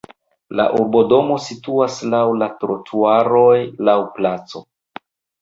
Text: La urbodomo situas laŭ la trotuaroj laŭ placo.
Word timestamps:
La 0.59 0.63
urbodomo 0.77 1.37
situas 1.47 1.97
laŭ 2.15 2.23
la 2.39 2.49
trotuaroj 2.65 3.53
laŭ 3.91 3.97
placo. 4.19 4.65